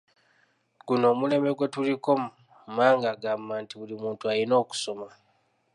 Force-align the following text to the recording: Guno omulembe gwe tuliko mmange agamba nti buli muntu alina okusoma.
Guno 0.87 1.05
omulembe 1.13 1.51
gwe 1.57 1.67
tuliko 1.73 2.11
mmange 2.21 3.07
agamba 3.13 3.53
nti 3.63 3.73
buli 3.79 3.95
muntu 4.01 4.23
alina 4.31 4.53
okusoma. 4.63 5.07